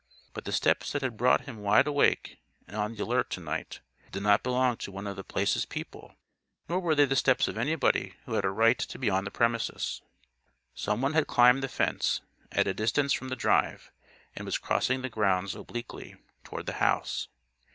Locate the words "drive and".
13.35-14.45